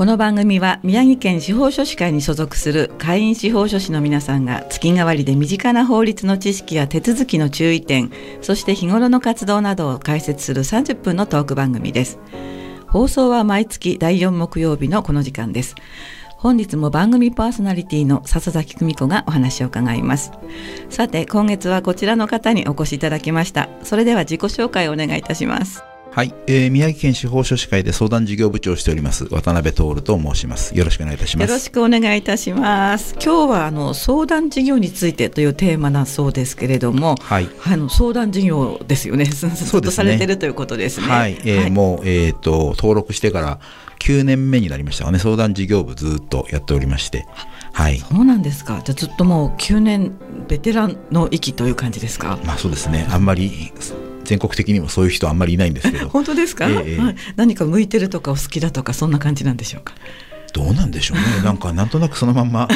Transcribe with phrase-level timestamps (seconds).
[0.00, 12.18] この番組は宮城県司法書士会に所属する会員司法書士の皆さんが月替わりで身近な法律の知識や手続きの注意点そして日頃の活動などを解説する30分のトーク番組です。
[12.88, 15.74] 放送は毎月第4木曜日のこの時間です。
[16.28, 20.32] 本日も番組パーソナリティの笹崎久美子がお話を伺います。
[20.88, 23.68] さて今月はこちらの方にお越しいただきました。
[23.82, 25.84] それでは自己紹介をお願いいたします。
[26.20, 30.76] はい、えー、宮城県司法書士会で相談事業部長をしております渡辺徹と申します。
[30.76, 31.48] よろしくお願いいたします。
[31.48, 33.14] よろしくお願いいたします。
[33.14, 39.24] 今日はあの相談事業についてというテーマだそうですけれども、はい、あの相談事業ですよ ね。
[39.24, 41.06] ずっとされてるということですね。
[41.06, 43.58] はい、えー、はい、もうえっ、ー、と登録してから
[44.00, 47.24] 9年目になりましたがね相談事業部ずっとやっておりまして。
[47.72, 48.82] はい、そうなんですか。
[48.84, 50.12] じゃずっともう9年
[50.48, 52.38] ベテランの域という感じですか？
[52.44, 53.06] まあそうですね。
[53.10, 53.72] あんまり
[54.30, 56.08] 全国的にもそういう人あんまりいないんですけど。
[56.14, 59.92] 本当ですか、えーはい、何か向いてるとかお好きだとかそんな感じなんでしょうか？
[60.52, 61.24] どうなんでしょうね。
[61.44, 62.68] なんかなんとなくそのまんま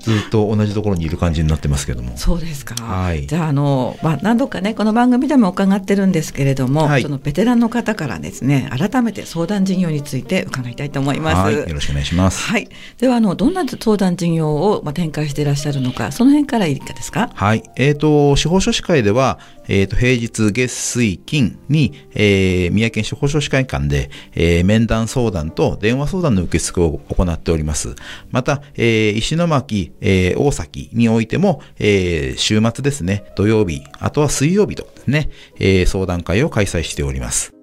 [0.00, 2.12] ずっと同じところにいる感じになってますけども。
[2.16, 2.74] そうですか。
[2.82, 3.26] はい。
[3.26, 11.52] じゃああのまあ何度かねこの番組でも伺ってるんですけれども、はい、そのベテランの方からですね改めて相談事業について伺いたいと思います。
[11.52, 12.42] よろしくお願いします。
[12.42, 12.68] はい。
[12.98, 17.30] ではあのどんな相談事業をまあ展開していらっしゃるのかその辺からいいかですか？
[17.34, 17.62] はい。
[17.76, 19.38] えっ、ー、と司法書士会では
[19.68, 27.96] えっ、ー、と平日月水金に、えー、宮城県司法書士会館で、えー、面談相談と電話相談の受付を行っております。。
[28.30, 37.58] また、えー、石巻、えー、大崎においても、えー、週末ですね、土曜日、あとは水曜日とですね、え、相談会を開催しております。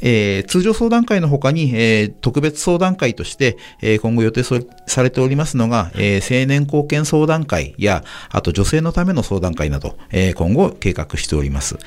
[0.00, 11.78] えー、通常相談会の他に、えー、特別相談会として、えー、今後予定されておりますのが、え青年貢献相談会や、あと女性のための相談会など、え今後計画しております。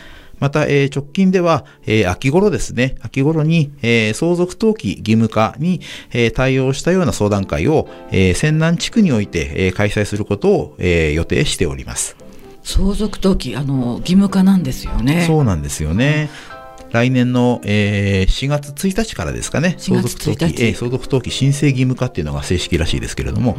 [0.42, 5.80] また、えー、直近では、えー、秋頃ですね、秋頃に、えー、相続登記義務化に、
[6.12, 12.18] えー、対応したような相談会を、えー、仙南地区において、えー、開催することを、えー、予定しております。
[12.64, 15.26] 相続登記あの義務化なんですよね。
[15.28, 16.30] そうなんですよね。
[16.92, 23.56] 来年の、えー、4月1日からですかね、相続登記、えー、相続登記申請義務化っていうのが正式らしいですけれども、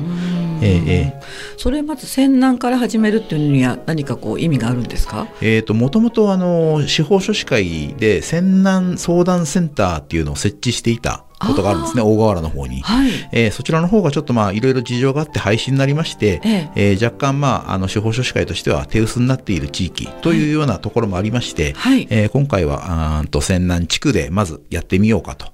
[0.61, 5.27] えー、えー、それまず戦南から始めるっていうのには何かこう意味があるんですか？
[5.41, 25.47] えっ、と、もともとあの、司法書士会で戦南相談センターっていうのを設置していたことがあるんですね大河原の方に、はい、えー、そちらの方がちょっとまあいろいろ事情があって廃止になりまして、えええー、若干まああの司法書士会としては手薄になっている地域というようなところもありまして、はい、えー、今回はあと仙南地区でまずやってみようかと、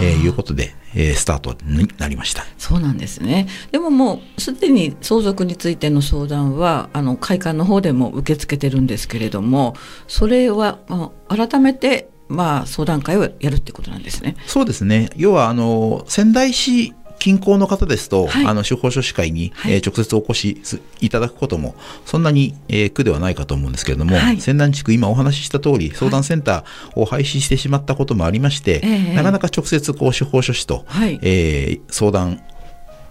[0.00, 2.44] えー、いうことで、えー、スタートになりました。
[2.58, 3.46] そうなんですね。
[3.70, 9.74] でももうすでに相続についての相談はあの会館の方でも受け付けてるんですけれども
[10.08, 14.36] それは、まあ、改めてまあ、相談会をやるってことなんですね。
[14.46, 15.10] そうですね。
[15.16, 20.62] 要は、あの、仙台市近郊の方ですと、はい、あの司法書士会に、はい、えー、直接お越し
[21.00, 28.80] いただくこともそんなに、えー、苦ではないかと思うんですけれども、はい、仙南地区今お話しした通り相談センターを廃止してしまったこともありまして、
[29.14, 32.42] なかなか直接こう司法書士と、はい、えー、相談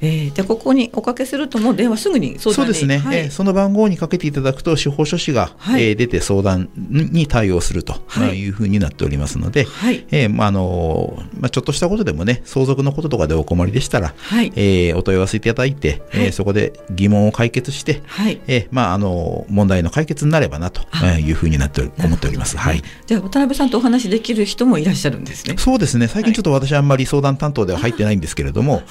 [0.00, 10.06] えー、じゃここにおかけするともう電話すぐにそうですね、はい、えー、その番号にかけていただくと司法書士が、はい、えー、出て相談に対応すると、はい、いうふうになっておりますので、はい。
[10.10, 14.52] えーまああのまあ、ちょっとしたことでもね相続のこととかでお困りでしたら、はい。
[14.56, 18.40] えー、お問い合わせいただいて、はい、えー、そこで疑問を解決して、はい。
[18.46, 25.56] えーまあ、あの問題の解決になればなというふうになって思っております、はい、じゃあ渡辺さんとお話できる人もいらっしゃるんですね。
[25.58, 26.08] そうですね。
[26.08, 28.82] 最近ちょっと私あんまり相談担当では入ってないんですけれども、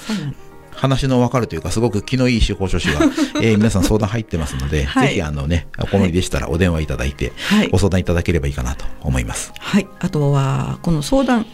[0.74, 3.00] 話の分かるというか、すごく気のいい司法書士が、
[3.40, 9.52] えー、皆さん相談入ってますので、はい、ぜひあのね、お困りでしたらお電話いただいて、はい、ご相談いただければいいかなと思います。
[9.58, 11.46] はい、あとは、この相談、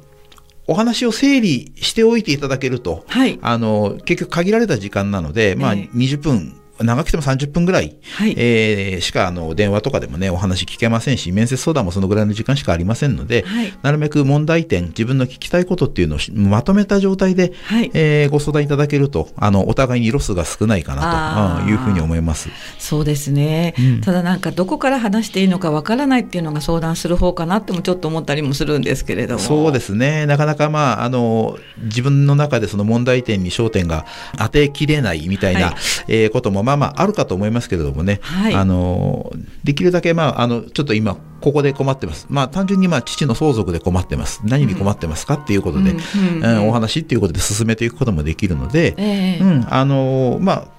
[0.67, 22.49] お話を整理しておいていただけると、はい、あの結局限られた時間なので、まあ、20分長くても30分ぐらい、はい、えー、しかあの電話とかでもねお話聞けませんし面接相談もそのぐらいの時間しかありませんので、はい、なるべく問題点自分の聞きたいことっていうのをまとめた状態で、はい、えー、ご相談いただけるとあのお互いにロスが少ないかなというふうに思います。
[22.79, 29.41] そうですね、うん、ただなんかどこから話していいのかわからないっていうのが相談する方かなってもちょっと思ったりもするんですけれども。
[29.41, 30.27] そうですね。
[30.27, 35.75] なかなかまああの自分の中でその問題点に焦点が当てきれないみたいな、はい、
[36.09, 39.33] えー、こともまあまああるかと思いますけれどもね、はい、あの
[39.65, 42.27] できるだけ、まあ、あのちょっと今ここで困ってます。
[42.29, 44.43] まあ単純にまあ父の相続で困ってます。
[44.45, 50.78] 何に困ってますかっていうことで、うんうん、お話っていうことで進めていくこともできるので、えー、うん、あのまあ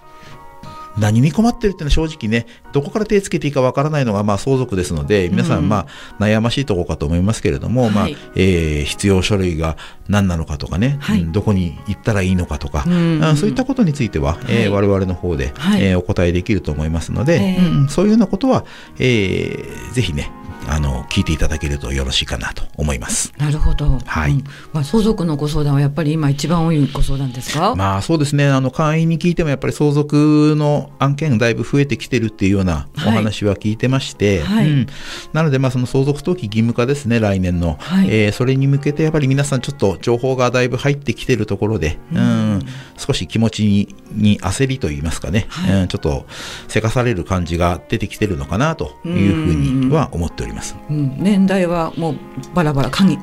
[0.97, 5.87] 何に困ってるっていうのは正直ね、どこから手つけていいかわからないのがまあ相続ですので、皆さんま
[6.19, 9.77] あ悩ましいところかと思いますけれども、うん、まあ、えー、必要書類が
[10.07, 18.65] 何なのかとかね、はい、どこに行ったらいいのかとか、うん、そういったことについては、はい、えー、我々の方で、はい、えー、お答えできると思いますので、えー、うん、そういうようなことは、
[18.99, 20.31] えー、ぜひね、
[20.71, 23.33] あの聞いていただけるとよろしいかなと思います。
[23.37, 23.99] なるほど。
[24.05, 24.31] はい。
[24.31, 27.75] うん、まあ相続のご相談はやっぱり今一番多いご相談ですか？
[27.75, 28.47] まあそうですね。
[28.47, 34.87] あの会員に聞いてもやっぱり相続の案件だいぶ増えてきてるっていうようなお話は聞いてまして、はい、うん、
[35.33, 42.48] なのでまあその相続登記義務化ですね来年の、はい、えー、それに向けてやっぱり皆さんちょっと情報がだいぶ入ってきてるところで、うん、うん
[42.97, 46.25] 少し気持ちにに焦りと言いますかね、はい、うん、ちょっと
[46.67, 50.75] せかされる感じが出てきてるのかなというふうには思っております。
[50.89, 52.15] うん、年代はもう
[52.53, 53.19] バラバラ限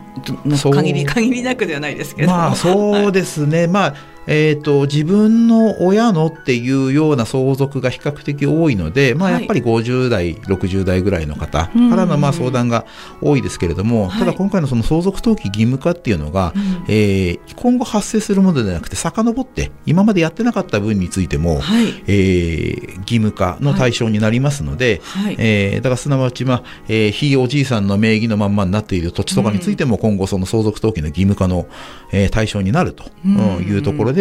[0.72, 2.28] 限り限りなくではないですけど。
[2.30, 3.94] まあそうですね、 まあ
[4.26, 12.86] えーと、自分の親のっていうような相続が比較的多いので、まあ、やっぱり50代、はい、60代ぐらいの方からのまあ相談が
[13.20, 16.52] 多いですけれども、ただ今回のその相続登記義務化っていうのが、は
[16.88, 31.66] い、えー、今後発生するものではなくて遡って今までやってなかった分についても、はい、えー、義務化の対象になりますので、はい、えー、だからすなわち、まあえー、ひいおじいさんの名義のまんまになっている土地とかについても今後その相続登記の義務化の、
[32.12, 33.04] えー、対象になると
[33.60, 34.15] いうところで、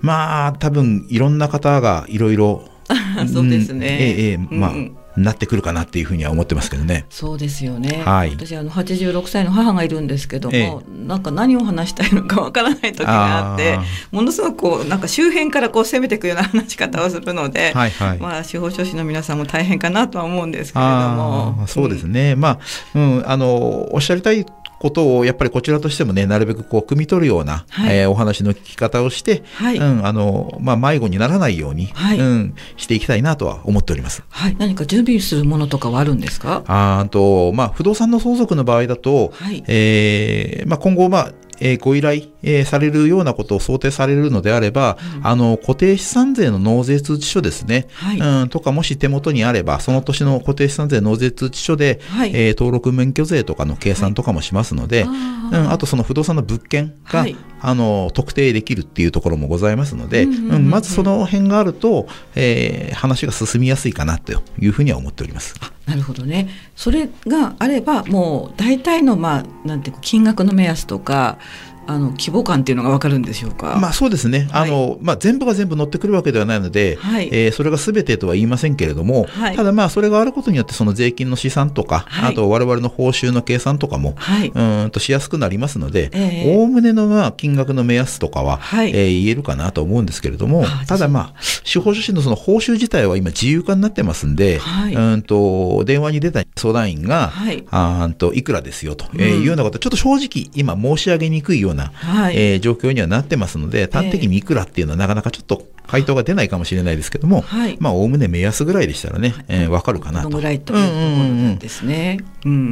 [0.00, 2.64] まあ多分いろんな方がいろいろ
[3.32, 3.86] そうですね。
[3.86, 4.72] ええまあ、
[5.16, 7.06] なってくるかなっていうふうには思ってますけどね。
[7.10, 8.02] そうですよね。
[8.04, 13.78] はい、私あの86歳の母がいるんですけども、ええ、なんか何を話したいのかわからない時があって
[14.10, 21.64] ものすごくこうなんか周辺からこう攻めていくような話し方をするので、 はいはい、まあ司法書士の皆さんも大変かなとは思うんですけれども。
[21.66, 22.32] そうですね。
[22.32, 22.58] うん、まあ、
[22.94, 24.46] うん、あのおっしゃりたい
[24.82, 27.96] ことをやっぱりこちらとしてもねなるべくこう汲み取るような、はい。
[27.98, 29.76] えーお話の聞き方をして、はい。
[29.76, 32.18] うんあのまあ、迷子にならないように、はい。
[32.18, 34.24] うん、していきたいなとは思っております。
[34.28, 36.64] はい、何か準備するものとかはあるんですか？
[36.66, 39.62] あーとまあ、不動産の相続の場合だと、はい。
[39.68, 41.32] えーまあ、今後、まあ
[41.64, 48.18] えーご依頼、えーされるようなことを想定されるのであれば、あの固定資産税の納税通知書ですね、はい。
[48.18, 52.32] うん、とかもし手元にあればその年の固定資産税納税通知書で、はい。
[52.34, 57.36] えー登録免許税とかの計算とかもしますので、あうーん、あとその不動産の物件が、はい。
[57.64, 60.54] あの特定できるっていうところもございますので、うんうんうんうん。
[60.56, 65.54] うんまずその辺があると、えー話が進みやすいかなというふうには思っております。
[65.86, 66.48] なるほどね。
[66.76, 71.38] それがあればもう大体のまあなんていうか金額の目安とか
[71.86, 73.76] あの規模感っていうのがわかるんでしょうか？
[73.80, 74.70] まあそうですね、はい。
[74.70, 77.28] あのまあ、全部が全部乗ってくるわけではないので、はい。
[77.32, 79.56] えーそれが全てとは言いませんけれども、はい。
[79.56, 82.32] ただまあそれがあることによってその税金の試算とか、はい。
[82.32, 84.48] あと我々の報酬の計算とかも、はい。
[84.48, 86.56] うーんとしやすくなりますのでええ。
[86.56, 88.90] おおむねのまあ金額の目安とかは、はい。
[88.90, 94.94] えー言えるかなと思うんですけれどもあただまあ司法書士のその報酬自体は今自由化になってますんで、はい。
[94.94, 97.64] うーんと電話に出た相談員が、はい。
[97.70, 99.40] あといくらですよと、えーうん。
[99.40, 110.28] いうようなことちょっと正直今申し上げにくいような、はいえー状況にはなってますので端的にいくらっていうのはなかなかちょっと回答が出ないかもしれないですけども、はいまあおおむね目安ぐらいでしたらね、えーわかるかなと。
[110.28, 112.18] ぐらいというところですね。
[112.44, 112.68] うんうんうんう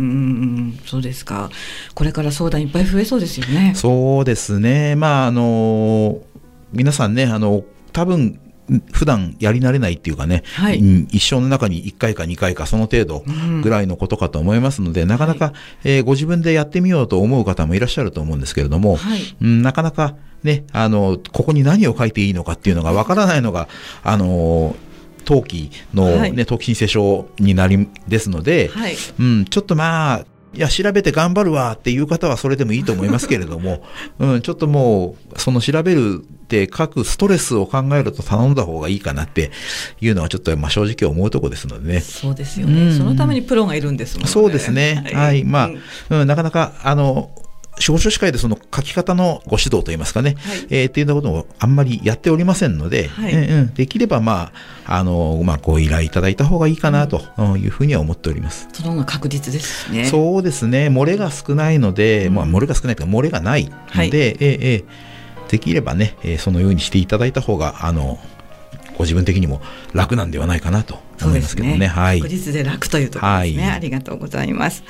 [0.72, 1.50] ん、そうですか。
[1.94, 3.72] これから相談いっぱい増えそうですよね。
[3.74, 6.20] そうですね、まああの
[6.72, 8.38] 皆さんね、あの多分
[8.92, 10.78] 普段やり慣れないっていうかね、はい。
[10.78, 13.60] うん一生の中に1回か2回かその程度うん。
[13.62, 15.52] ぐらいのことかと思いますので、なかなか、
[15.84, 19.20] えーご自分でやってみようと思う方もいらっしゃると思うんですけれども、はい。
[19.40, 23.68] うん、なかなかね、あのここに何を書いていいのかっていうのがわからないのが、
[24.02, 24.74] あの
[25.26, 26.32] 登記の、ねはい。
[26.32, 28.94] 登記申請書になりですので、はい。
[29.18, 33.84] うん、ちょっとまあ、いや、調べて頑張るわっていう方はそれでもいいと思いますけれども、
[34.18, 39.52] うん、ちょっともう、その調べるって書くストレスを考えると頼んだ方がいいかなって
[40.00, 42.00] いうのはちょっとまあ正直思うとこですのでね。
[42.00, 44.30] そうですよね、うんそのためにプロがいるんですもんね。
[44.30, 45.04] そうですね。
[45.14, 45.44] はい。
[45.44, 45.78] まうん
[46.10, 47.30] あ、うん、なかなか、あの、
[47.78, 50.66] 司法書士会でその書き方のご指導といいますかね、はい。
[50.70, 53.32] えーっていうようなことをあんまりやっておりませんので、はい。
[53.32, 53.74] うんうん。
[53.74, 54.52] できればま
[54.84, 57.22] あ、あの、まあ、ご依頼いただいた方がいいかなと
[57.56, 58.68] いうふうには思っております。
[58.72, 60.04] その方が確実ですしね。
[60.04, 62.34] そうですね、漏れが少ないので、うん。
[62.34, 64.10] まあ、漏れが少ないというか、漏れがないので、はい。
[64.14, 64.84] ええええ
[65.48, 68.20] できればね、えーそのようにしていただいた方が、あの、
[68.96, 69.62] ご自分的にも
[69.94, 71.86] 楽なんではないかなと思いますけどね。
[71.86, 72.28] はい確。
[72.28, 74.82] 実で楽というところですね、はいありがとうございます。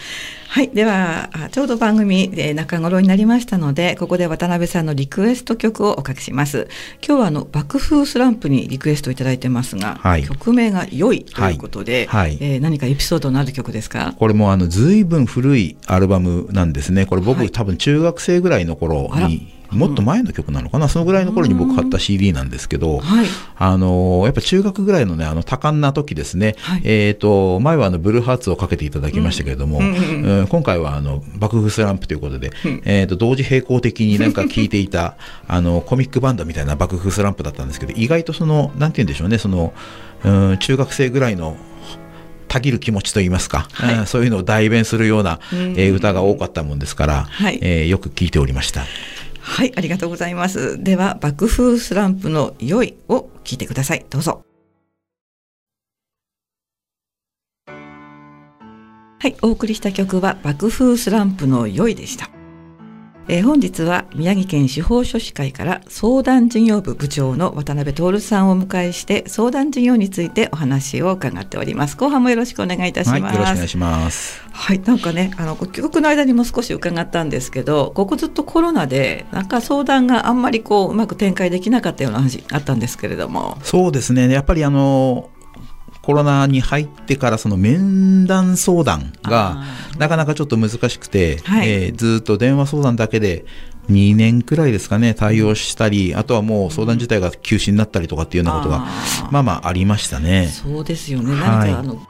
[0.49, 0.69] はい。
[0.71, 6.67] では、あちょうど番組で中頃になりましたので、ここで渡辺さんのリクエスト曲をおかけします。
[7.07, 14.15] 今日はあの、爆風スランプにリクエストいただいてますが、はい曲名が良いということで、はいはいえー何かエピソードのある曲ですか？
[14.19, 17.07] これもあの随分古いアルバムなんですね。
[17.07, 23.27] これ僕、はい多分中学生ぐらいの頃に、もっと前の曲なのかな、そのぐらいの頃に僕買った CD なんですけど、はい。
[23.57, 26.83] あのやっぱ中学ぐらいのね、あの多感な時ですね、はい。
[26.85, 30.39] えっ、と、前はあのブルーハーツをかけていただきましたけれども、うんうんうん。
[30.41, 32.83] うん今回はあの爆風スランプということで、うん。
[32.85, 39.73] えっ、と、同時並行的になんか聴いていた、 あの、コミックバンドみたいな爆風スランプだったんですけど、意外とその、なんて言うんでしょうね、その、
[40.25, 41.57] うん、中学生ぐらいの、
[42.51, 43.95] たぎる気持ちといいますか、はい。
[43.95, 45.59] うんそういうのを代弁するような、うん。
[45.79, 47.59] えー歌が多かったもんですから、はい。
[47.63, 48.85] えーよく聴いておりました。
[49.51, 50.83] はい、ありがとうございます。
[50.83, 54.07] では、爆風スランプの良いを聞いてください。
[54.09, 54.45] どうぞ。
[57.67, 62.31] はい、お送りした曲は爆風スランプの良いでした。
[63.33, 71.97] えー本日は宮城県司法書士会から相談事業部部長の渡辺徹さんをお迎えして相談事業についてお話を伺っております。
[71.97, 73.35] 後半もよろしくお願いいたしはい、ます。
[73.35, 74.43] よろしくお願いします。
[74.51, 83.59] はい、なんかね、あの帰国の間にも少し伺ったんですけど、ここずっとコロナで、なんか相談があんまりこううまく展開できなかったような話あったんですけれども。
[83.63, 85.31] そうですね、やっぱりあの
[86.03, 89.65] コロナに入ってからその面談相談があ
[89.99, 93.45] なかなかちょっと難しくて、はいえーずっと電話相談だけで
[93.91, 98.87] 2年くらいですかね対応したりあとはもう相談自体が休止になったりとかっていうようなことが
[99.31, 100.47] まあまあありましたね。
[100.47, 101.33] そうですよね。
[101.33, 102.01] はい何かあの、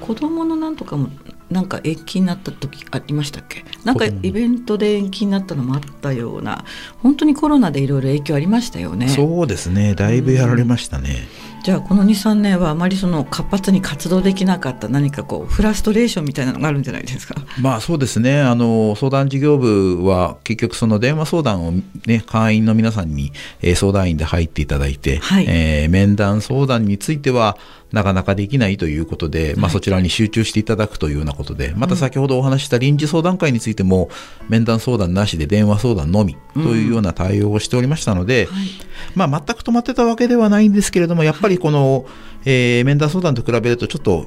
[0.00, 1.08] 子供のなんとかも
[1.50, 3.64] なんか延期になった時ありましたっけ？
[3.84, 6.64] なんかイベントで延期になったのもあったような、
[7.02, 9.08] 本当にコロナでいろいろ影響ありましたよね。
[9.08, 11.28] そうですねだいぶやられましたね。
[11.66, 17.34] じゃあこの23年はあまりその活発に活動できなかった何かこうフラストレーションみたいなのがあるんじゃないですか？
[17.60, 21.72] まあそうですねあの相談事業部は結局その電話相談を、
[22.06, 23.32] ね、会員の皆さんに、
[23.62, 27.58] えー、相談員で入っていただいて、はい、えー、面談相談については
[27.92, 34.10] なかなかできないということで、まあ、そちらに集中していただくというようなことで、また先ほどお話した臨時相談会についても、
[34.48, 38.48] 面談相談なしで電話相談のみというような対応をしておりましたので、
[39.14, 42.06] まあ、全く止まってたわけではないんですけれども、やっぱりこの、
[42.44, 44.26] えー、面談相談と比べるとちょっと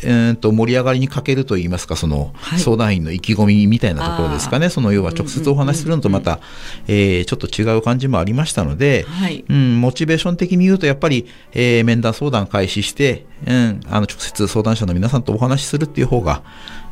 [0.00, 6.40] えー、と盛り上がりに欠けるといいますかその相談員の意気込みみたいなところですかね、はい、その要は直接お話しするのとまた、
[6.86, 16.42] えー、ちょっと違う感じもありましたので、はい、うん、モチベーション的に言うとやっぱり、えー、面談相談開始して、うん、あの直接相談者の皆さんとお話しするっていう方が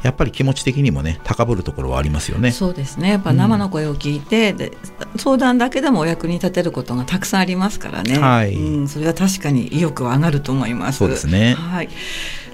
[0.02, 2.52] やっぱり気持ち的にもね高ぶるところはありますよね。
[2.52, 3.10] そうですね。
[3.10, 4.72] やっぱ生の声を聞いて、うん、で
[5.16, 8.18] 相談だけでもお役に立てることがたくさんありますからね。
[8.18, 8.54] はい。
[8.54, 10.98] うん、それは確かに意欲は上がると思います。
[10.98, 11.54] そうですね。
[11.54, 11.88] はい。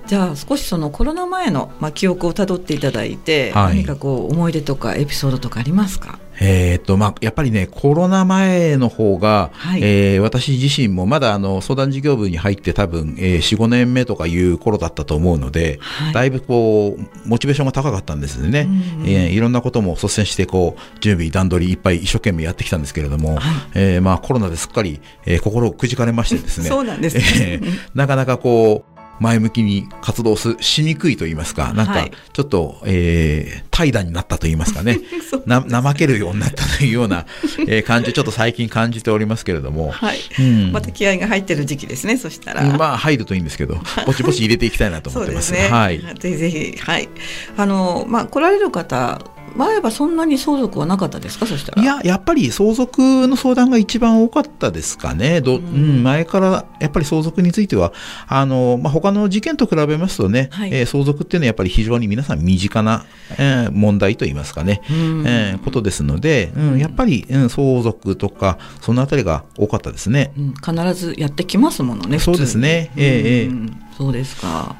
[0.07, 6.19] じゃあ少しそのコロナ前の、まあ、記憶をたどっていただいて、はい、何かこう思い出とかエピソードとかありますか？
[6.41, 18.63] えーとまあ、やっぱりね、コロナ前の方が、はい、えー、私自身もまだあの相談事業部に入って多分、えー、4、5年目とかいう頃だったと思うので、はい、だいぶこう、モチベーションが高かったんですね。
[18.63, 23.41] うんうん、えー、いろんなことも率先してこう、準備、段取りいっぱい一生懸命やってきたんですけれども、はい、
[23.75, 26.65] えー、まあ、コロナですっかり、えー、心をくじかれましてですね。
[26.71, 27.23] そうなんです、ね、
[27.63, 35.01] えー、なかなかこう、前向きに活動しにくいと言いますか、なんかちょっと、はい、えー、怠惰になったと言いますかね
[35.47, 37.27] な、怠けるようになったというような、
[37.69, 42.63] えー、感じ、ちょっと最近感じておりますけれども、はいうん、また気合が入ってる時期ですね、そしたら。
[42.77, 45.49] まあ、入るといいんですけど、 ぼちぼち入れていきたいなと思ってます。
[45.49, 46.01] すね、はい。
[46.19, 47.09] ぜひぜひ、はい。
[47.57, 49.21] あの、まあ、来られる方、
[49.57, 51.47] 前はそんなに相続はなかったですか？
[51.47, 51.83] そしたら。
[51.83, 55.41] いややっぱり相続の相談が一番多かったですかね。
[55.41, 57.93] ど、うん、前からやっぱり相続については
[58.27, 63.05] あの、まあ、他の事件と比べますとね、はい、えー、相続っていうのはやっぱり非常に皆さん身近な、
[63.39, 70.33] えー、問題といいますかね、うん、えー、ことですので、うん、やっぱり、うん、相続とかそのあたりが多かったですね、
[70.65, 72.93] 必ずやってきますものねそうですね。
[72.97, 74.77] ええー、そうですか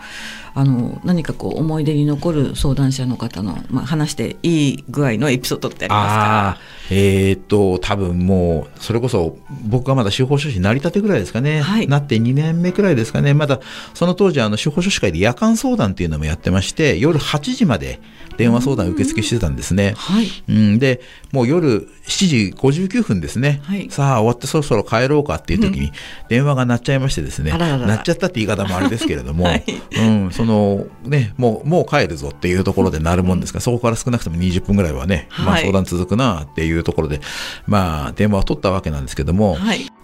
[0.55, 6.95] あの何かこう思い出に残る相談者の方の、まあ、話していい具合のエピソードってありますか？
[6.95, 13.33] えー、っと多分もうそれこそ僕がまだ司法書士成り立てぐらいですかね、はい、なって2年目くらいですかね。
[13.35, 13.61] まだ
[13.95, 18.01] その当時あの司法書士会で夜間相談っていうのもやってまして夜8時まで
[18.37, 19.95] 電話相談受付してたんですね。
[19.97, 21.01] はい、うん、で
[21.33, 25.93] もう夜7時59分ですね、はい、さあ終わってそろそろ帰ろうかっていう時に
[26.29, 29.65] 電話が鳴っちゃいましてですね、うん、鳴っちゃったって言い方もあれですけれども、 はい、
[29.97, 33.59] うん、そのねもうもう帰るぞっていうところで鳴るもんですか。
[33.59, 37.21] ら、うん、そこから少なくとも20分ぐらいはね、まあ、相談続くなっていうところで、
[37.67, 39.57] まあ電話を取ったわけなんですけども、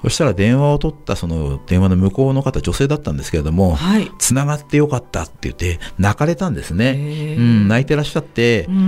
[0.03, 3.77] そしたら電話を取ったその電話の向こうの方女性だったんですけれども、
[4.19, 8.79] つながってよかったって言って泣かれたんですね、うん、泣いてらっしゃって、うん、う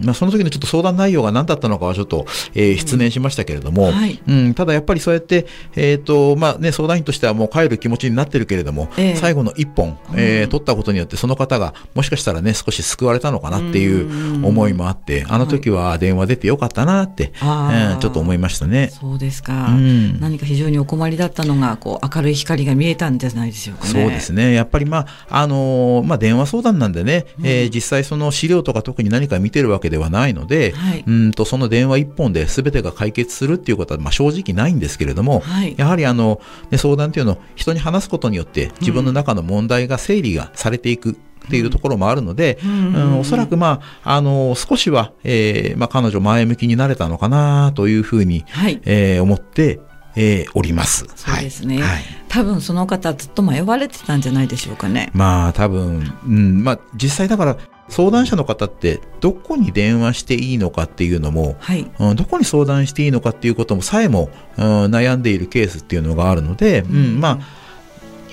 [0.00, 18.90] ん、まあ、その時のちょっと相談内容が何だったのかはちょっと、えー、失念しましたけれども、うん、はい、うん、ただやっぱりそうやって、えーとまあね、相談員としてはもう帰る気持ちになってるけれども、えー、最後の一本、えー、取ったことによってその方がもしかしたらね少し救われたのかなっていう思いもあって、あの時は電話出てよかったなって、はい、ちょっと思いましたね。
[18.92, 24.52] そうですか、うん、何か非常にお困りだったのがこう明るい光が見えたんじゃないでしょうか、ね、そうですね。
[24.52, 49.80] やっぱりまああのー、まあ、電話相談なんでね、うん、えー、実際その資料とか特に何か見てるわけではないので、はい、うんとその電話一本で全てが解決するっていうことは、まあ、正直ないんですけれども、はい、やはりあの、ね、相談っていうのを人に話すことによって自分の中の問題が整理がされていく、っていうところもあるので、うん、うん、おそらく、まあ、あの少しは、えーまあ、彼女前向きになれたのかなというふうに、はい、えー、思って
[50.14, 51.06] えー、おります。
[51.16, 55.10] そうですね、はい、多分その方ずっと迷われてたんじゃないでしょうかね。
[55.14, 57.56] まあ多分、うん、まあ実際だから
[57.92, 67.62] 相談者の方ってどこに電話していいのかっていうのも、はい、うん、どこに相談していいのかっていうこともさえも、うん、悩んでいるケースっていうのがあるので、うん、うん、まあ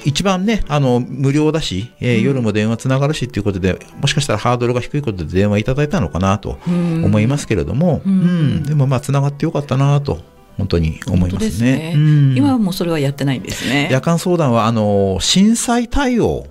[0.05, 8.15] 一番ね、あの、無料だし、えー、夜も電話つながるしっていうことで、もしかしたらハードルが低いことで電話いただいたのかなと思いますけれども、うん、う
[8.59, 10.21] ん、でもまあ、つながってよかったなと
[10.57, 11.51] 本当に思いますね。
[11.51, 11.93] すね。
[11.95, 13.87] うん、今はもうそれはやってないんですね。
[13.91, 16.47] 夜間相談はあの震災対応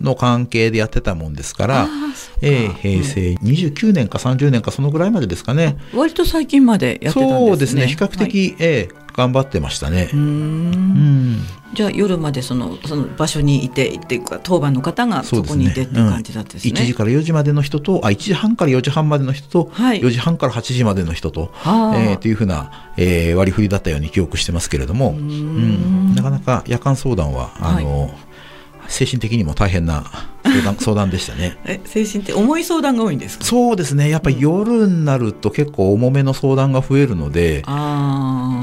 [0.00, 1.88] の関係でやってたもんですから、はい、
[2.42, 5.76] えー、平成29年か30年かそのぐらいまでですかね。
[5.94, 7.46] 割と最近までやってたんですね。
[7.48, 7.86] そうですね。
[7.86, 10.10] 比較的、はい、えー、頑張ってましたね。
[10.12, 11.42] うん。
[11.74, 16.70] じゃあ夜までそのその場所にいてっていうか当番の方がそこにいてっていう感じだったですね。
[16.70, 28.27] すねうん、1時から4時までの人とあ1時半から4時半までの人と、はい、4時半から8時までの人と、はえー、というふうな、えー、割り振りだったように記憶してますけれども、うん、なかなか夜間相談はあの、はい
[28.88, 30.04] 精神的にも大変な
[30.44, 31.56] 相談 相談でしたね。
[31.64, 33.44] え精神って重い相談が多いんですか？
[33.44, 34.08] そうですね。
[34.08, 37.74] やっぱり夜になると結構重めの相談が増えるので、うん、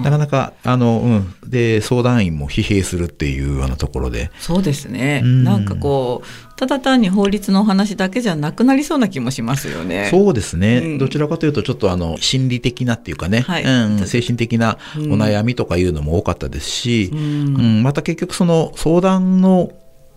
[0.04, 1.02] なかなかあの、
[1.44, 4.32] うん、で相談員も疲弊するっていうようなところで。
[4.40, 10.08] そうですね、うん、なんかこうただ単に法律の話だけじゃなくなりそうな気もしますよね。
[10.10, 17.22] そうですね、うん、どちらかというとちょっとあの心理的なっていうかね、はい、うん、精神的なお悩みとかいうのも多かったですし、うん、う
[17.62, 19.72] ん、また結局その相談の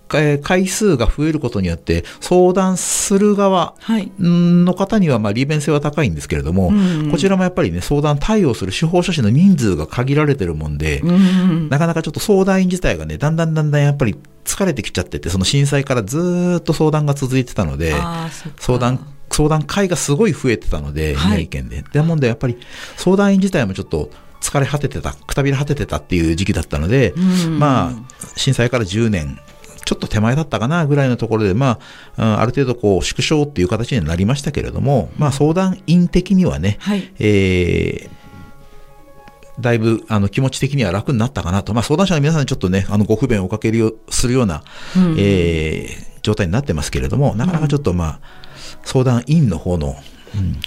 [0.08, 3.74] 回数が増えることによって相談する側
[4.18, 6.72] の方にはまあ利便性は高いんですけれども、
[7.10, 11.02] こちらもやっぱりね相談対応する司法書士の人数が限られてるもんで、
[11.68, 17.94] なかなかちょっと相談員自体がねだんだんだんだんやっぱり疲れてきちゃっててその震災からずっと相談が続いてたので
[18.58, 21.82] 相談相談会がすごい増えてたので、宮城県で。
[21.82, 22.58] でもんでやっぱり
[22.96, 27.12] 相談員自体もちょっと疲れ果ててたくたびれ果ててたっていう時期だったので、
[27.58, 27.92] まあ
[28.36, 29.38] 震災から10年
[29.88, 31.78] ちょっと手前だったかなぐらいのところで、ま
[32.18, 38.18] あ、ある程度こう縮小っていう形になりましたけれども、まあ、相談員的にはね、はい、えー
[39.60, 44.62] だいぶあの気持ち的には楽になったかなと、まあ、相談者の皆さんにちょっとね、あのご不便をおかけるよするような、
[44.96, 48.20] うん、えー、状態になってますけれども、なかなかちょっと、まあ、
[48.84, 49.94] 相談員の方のうん、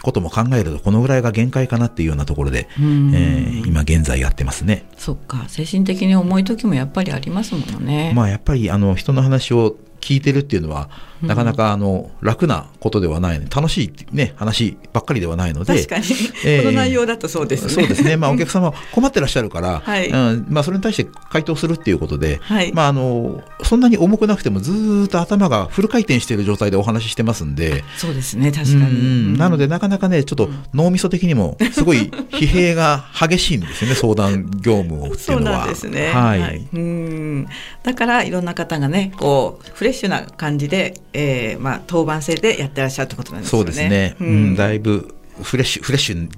[0.02, 4.86] ことも考えるとこのぐらいが限界かなっていうようなところで、えー、今現在やってますね。
[4.98, 8.14] そっか精神的に重い時もやっぱりありますもんね。
[8.16, 10.90] まあやっぱりあの人の話を聞いてるっていうのは、
[11.22, 16.06] なかなかあの楽なことではない、楽しい、ね、話ばっかりではないので確かに、
[16.46, 17.70] えー、この内容だとそうですね。
[17.70, 20.10] そうですね、まあ、 お客様困ってらっしゃるから、はい。
[20.10, 22.72] うんまあ、それに対して回答するっていうことで、はい。
[22.74, 35.66] まあ、あのそんなに重くなくてもずっと頭がフル回転している状態でお話ししてますんでそうですね確かに、うん、なのでなかなかねちょっと脳みそ的にもすごい疲弊が激しいんですよね 相談業務をっていうのは。
[35.66, 37.48] そうなんですね、はい、はい、うん。
[37.84, 43.60] だからいろんな方がねこうフレッシュな感じで、えーまあ、当番制でやってらっしゃるってことなんですね。
[43.60, 46.30] そうですね、うん、だいぶフレッシュフレッシュ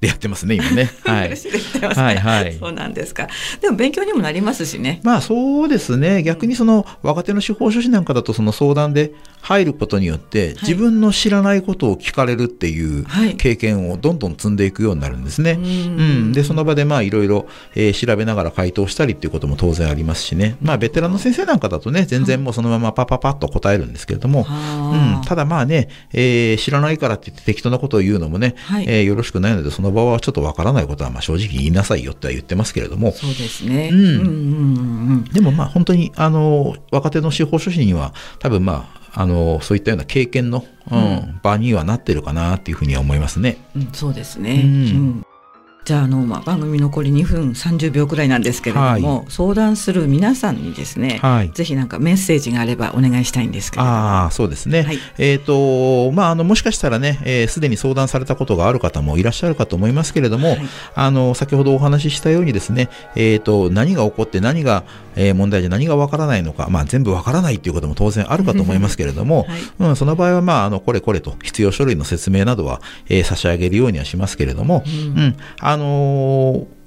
[0.00, 0.90] でやってますね今ね。
[1.04, 1.34] はい、
[1.94, 2.54] はいはい。
[2.54, 3.28] そうなんですか。
[3.60, 5.00] でも勉強にもなりますしね。
[5.02, 6.22] まあそうですね。
[6.22, 15.52] 逆にその若手の司法書士なんかだとその相談で入ることによって、自分の知らないことを聞かれるっていう経験をどんどん積んでいくようになるんですね。
[15.52, 16.32] はい、うん。
[16.32, 17.46] でその場でまあいろいろ
[17.94, 20.56] 調べながら回答したりっていうことも当然ありますしね。
[20.60, 25.22] まあベテランの先生なんかだとね全然もうそのままパパパッと答えるんですけれども、うん。
[25.24, 33.12] ただまあね、えー、知らないからって言って適当なことを言うのもね、はい、えー、よろしくないのでその場はちょっとわからないことはまあ正直言いなさいよっては言ってますけれども。
[33.12, 43.56] そうですね、うん、うんうんうんでもまあ本当にあの若手の司法書士には多分まああのそういったような経験の、うん、うん、場にはなってるかなっていうふうには思いますね。
[43.74, 45.24] うん、そうですね、うん
[45.88, 53.96] じゃああの、まあ、番組残り2分30秒くらいなんですけれども、はい、相談する皆さんにですね、はい、ぜひなんかメッセージがあればお願いしたいんですけれども。
[53.96, 55.44] あそうですね、はい、えっ、ー、
[56.10, 57.14] とまああのもしかしたらね
[57.48, 60.58] すで、えー、に相談されたことがある方もいらっしゃるかと思いますけれども、
[60.94, 64.84] あの先ほどお話ししたようにですね、えーと、何が起こって何が、
[65.18, 69.46] えー、問題で何がわからないのか、まあ、全部わからないということも当然あるかと思いますけれども、
[69.78, 76.77] うん、その場合は、まあ、あのこれこれと必要書類の説明などは、えー、差し上げるようにはしますけれども、うん、うん、あのー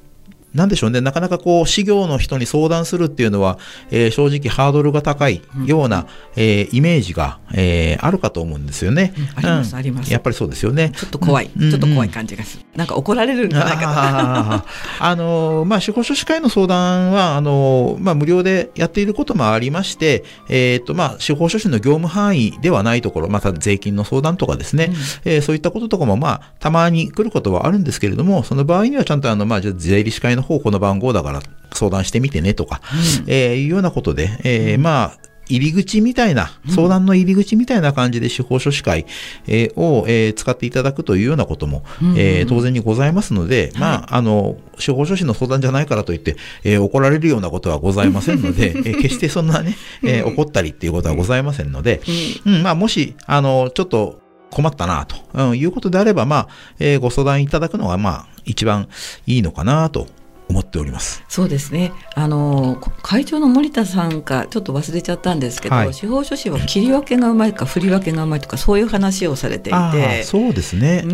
[0.54, 3.58] なんでしょうね、なかなかこう、事業の人に相談するっていうのは、
[3.90, 9.14] えー、正直ハードルが高いような、うん、えー、イメージが、えー、あるかと思うんですよね。
[9.18, 10.12] うん、あります、あります。
[10.12, 10.92] やっぱりそうですよね。
[10.96, 12.64] ちょっと怖い、うん、ちょっと怖い感じがする。
[12.76, 14.66] なんか怒られるんじゃないかな。
[15.00, 24.94] あの、まあ、司法書士会の相談は、あの、まあ、無料でやっていることもありまして、えっ、と、まあ、司法書士の業務範囲ではないところ、また税金の相談とかですね、うん、
[25.32, 31.42] えー、そういったこととかも、まあ、たまに来ることはあるんですけれども、その場合にはちゃんと、あの、まあ、じゃ税理士会の方、この番号だから
[31.74, 32.82] 相談してみてねとか、
[33.24, 39.06] うん、えー、いうようなことで、えー、まあ、入り口みたいな、相談の入り口みたいな感じで司法書士会、
[39.48, 41.84] えー、を、えー、使っていただくというようなことも、
[42.16, 52.02] えー、当然にございますので、まあ、あの、司法書士の相談じゃないからといって、えー、怒られるようなことはございませんので、 えー、決してそんなね、えー、怒ったりっていうことはございませんので、
[52.46, 58.90] うん、まあ、もし、あの、ちょっと、困ったなと、うん、いうことであれば、まあ、えー、ご相談いただくのが、まあ、一番
[59.26, 60.08] いいのかなと
[60.52, 61.24] 思っております。
[61.28, 61.92] そうですね。
[62.16, 70.24] あの会長の森田さんかちょっと忘れちゃったんですけど、はい、司法書士は切り分けがうまいか振り分けがうまいとかそういう話をされていて。
[70.24, 71.14] そうですね、うん、う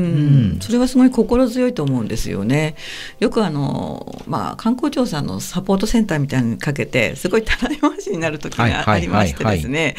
[0.57, 2.75] ん、それはすごい心強いと思うんですよね。
[3.19, 9.95] よくあの、まあ、観光庁さんのサポートセンターみたいにかけてすごいたらい回しになる時がありましてですね。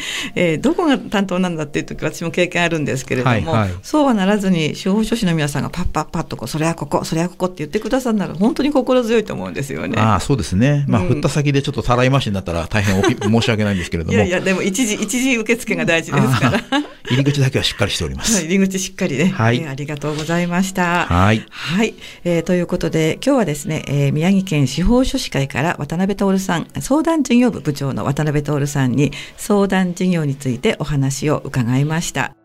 [0.61, 9.95] どこが担当なんだっていう時私も経験あるんですけれども、はいはい、そうはならずに司法書士の皆さんがパッパッパッとこうそれはここそれはここって言ってくださるなら本当に心強いと思うんですよね。
[10.01, 16.63] あそうですね、まあ、振った先でちょっとたらい回しになったら大変申し訳ないんですけれどもいやいやでも一時一時受付が大事ですから
[17.09, 18.43] 入り口だけはしっかりしております。
[18.43, 21.05] 入り口しっかりね、はい、えー、ありがとうございました。
[21.05, 32.38] はい、はい、えー、ということで今日はですね、えー、宮城県司法書士会から渡辺徹さん相談事業部部長の渡辺徹さんに相談事業についてお話を伺いました。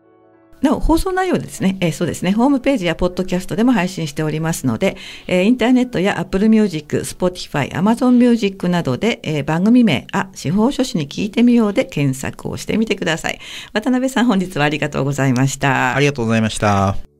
[0.65, 4.97] なお、放送内容ですね、えー、そうですね、ホームページやポッドキャストでも配信しておりますので、
[5.27, 13.39] えー、インターネットや Apple Music、Spotify、Amazon Music などで、えー、番組名、あ、司法書士に聞いてみようで検索をしてみてください。
[13.73, 15.95] 渡辺さん、本日はありがとうございました。
[15.95, 17.14] ありがとうございました。